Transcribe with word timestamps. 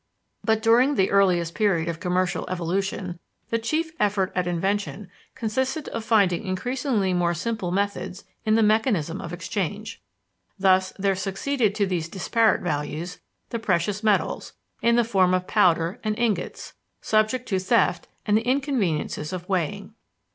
But 0.43 0.63
during 0.63 0.95
the 0.95 1.11
earliest 1.11 1.53
period 1.53 1.87
of 1.87 1.99
commercial 1.99 2.49
evolution 2.49 3.19
the 3.51 3.59
chief 3.59 3.91
effort 3.99 4.31
at 4.33 4.47
invention 4.47 5.11
consisted 5.35 5.87
of 5.89 6.03
finding 6.03 6.43
increasingly 6.43 7.13
more 7.13 7.35
simple 7.35 7.69
methods 7.69 8.23
in 8.43 8.55
the 8.55 8.63
mechanism 8.63 9.21
of 9.21 9.31
exchange. 9.31 10.01
Thus, 10.57 10.91
there 10.97 11.13
succeeded 11.15 11.75
to 11.75 11.85
these 11.85 12.09
disparate 12.09 12.61
values, 12.61 13.19
the 13.51 13.59
precious 13.59 14.01
metals, 14.01 14.53
in 14.81 14.95
the 14.95 15.03
form 15.03 15.35
of 15.35 15.45
powder 15.45 15.99
and 16.03 16.17
ingots, 16.17 16.73
subject 17.01 17.47
to 17.49 17.59
theft 17.59 18.07
and 18.25 18.35
the 18.35 18.41
inconveniences 18.47 19.31
of 19.31 19.47
weighing. 19.47 19.93